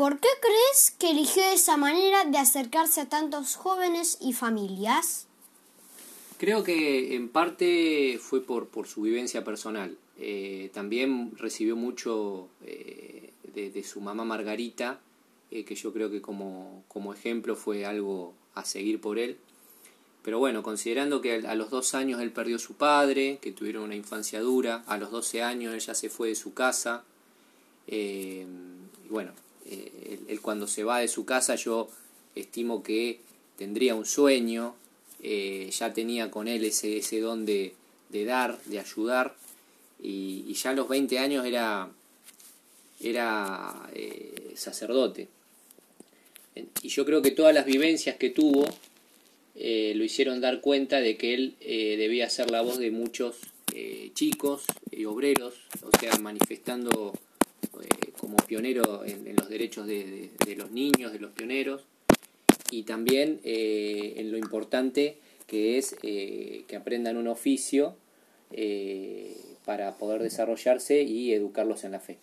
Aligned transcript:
¿Por 0.00 0.18
qué 0.18 0.28
crees 0.40 0.92
que 0.98 1.10
eligió 1.10 1.42
esa 1.52 1.76
manera 1.76 2.24
de 2.24 2.38
acercarse 2.38 3.02
a 3.02 3.08
tantos 3.10 3.56
jóvenes 3.56 4.16
y 4.18 4.32
familias? 4.32 5.26
Creo 6.38 6.64
que 6.64 7.16
en 7.16 7.28
parte 7.28 8.18
fue 8.18 8.42
por, 8.42 8.66
su 8.86 9.02
vivencia 9.02 9.44
personal. 9.44 9.98
Eh, 10.16 10.70
también 10.72 11.36
recibió 11.36 11.76
mucho 11.76 12.48
eh, 12.64 13.34
de, 13.52 13.82
su 13.84 14.00
mamá 14.00 14.24
Margarita, 14.24 15.00
eh, 15.50 15.66
que 15.66 15.74
yo 15.74 15.92
creo 15.92 16.10
que 16.10 16.22
como, 16.22 16.82
como 16.88 17.12
ejemplo 17.12 17.54
fue 17.54 17.84
algo 17.84 18.32
a 18.54 18.64
seguir 18.64 19.02
por 19.02 19.18
él. 19.18 19.36
Pero 20.22 20.38
bueno, 20.38 20.62
considerando 20.62 21.20
que 21.20 21.46
a 21.46 21.54
los 21.54 21.68
dos 21.68 21.94
años 21.94 22.22
él 22.22 22.32
perdió 22.32 22.56
a 22.56 22.58
su 22.58 22.72
padre, 22.72 23.38
que 23.42 23.52
tuvieron 23.52 23.82
una 23.82 23.96
infancia 23.96 24.40
dura, 24.40 24.82
a 24.86 24.96
los 24.96 25.10
12 25.10 25.42
años 25.42 25.74
ella 25.74 25.94
se 25.94 26.08
fue 26.08 26.28
de 26.28 26.36
su 26.36 26.54
casa, 26.54 27.04
y 27.86 28.46
bueno, 29.10 29.32
él, 30.28 30.40
cuando 30.40 30.66
se 30.66 30.84
va 30.84 31.00
de 31.00 31.08
su 31.08 31.24
casa 31.24 31.54
yo 31.54 31.88
estimo 32.34 32.82
que 32.82 33.20
tendría 33.56 33.94
un 33.94 34.06
sueño, 34.06 34.74
eh, 35.22 35.70
ya 35.70 35.92
tenía 35.92 36.30
con 36.30 36.48
él 36.48 36.64
ese, 36.64 36.98
ese 36.98 37.20
don 37.20 37.44
de, 37.44 37.74
dar, 38.10 38.58
de 38.64 38.78
ayudar, 38.78 39.36
y, 40.02 40.52
ya 40.54 40.70
a 40.70 40.74
los 40.74 40.88
20 40.88 41.18
años 41.18 41.44
era, 41.44 41.90
era 43.00 43.90
eh, 43.94 44.52
sacerdote. 44.56 45.28
Y 46.82 46.88
yo 46.88 47.04
creo 47.04 47.22
que 47.22 47.30
todas 47.30 47.54
las 47.54 47.64
vivencias 47.64 48.16
que 48.16 48.30
tuvo 48.30 48.64
eh, 49.54 49.92
lo 49.94 50.04
hicieron 50.04 50.40
dar 50.40 50.60
cuenta 50.60 51.00
de 51.00 51.16
que 51.16 51.34
él 51.34 51.56
debía 51.60 52.28
ser 52.28 52.50
la 52.50 52.62
voz 52.62 52.78
de 52.78 52.90
muchos 52.90 53.36
chicos 54.14 54.64
y 54.90 55.04
obreros, 55.04 55.54
o 55.82 55.96
sea, 55.98 56.18
manifestando 56.18 57.12
como 58.30 58.46
pionero 58.46 59.04
en, 59.04 59.34
los 59.34 59.48
derechos 59.48 59.88
de, 59.88 60.30
los 60.56 60.70
niños, 60.70 61.12
de 61.12 61.18
los 61.18 61.32
pioneros, 61.32 61.82
y 62.70 62.84
también 62.84 63.40
eh, 63.42 64.14
en 64.18 64.30
lo 64.30 64.38
importante 64.38 65.16
que 65.48 65.78
es 65.78 65.96
eh, 66.04 66.62
que 66.68 66.76
aprendan 66.76 67.16
un 67.16 67.26
oficio 67.26 67.96
eh, 68.52 69.36
para 69.64 69.96
poder 69.96 70.22
desarrollarse 70.22 71.02
y 71.02 71.32
educarlos 71.32 71.82
en 71.82 71.90
la 71.90 71.98
fe. 71.98 72.18